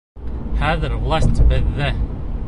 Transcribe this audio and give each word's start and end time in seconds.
Хәҙер 0.61 0.95
власть 1.03 1.41
беҙҙә! 1.51 1.91